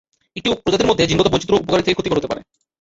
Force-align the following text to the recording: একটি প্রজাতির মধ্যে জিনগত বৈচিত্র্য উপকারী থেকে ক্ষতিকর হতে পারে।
একটি 0.35 0.49
প্রজাতির 0.63 0.89
মধ্যে 0.89 1.09
জিনগত 1.09 1.27
বৈচিত্র্য 1.29 1.61
উপকারী 1.61 1.83
থেকে 1.83 1.95
ক্ষতিকর 1.97 2.19
হতে 2.19 2.29
পারে। 2.31 2.41